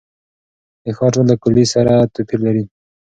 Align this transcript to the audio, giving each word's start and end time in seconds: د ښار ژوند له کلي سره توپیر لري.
د 0.83 0.85
ښار 0.97 1.11
ژوند 1.15 1.29
له 1.31 1.35
کلي 1.43 1.65
سره 1.73 1.93
توپیر 2.13 2.39
لري. 2.47 2.63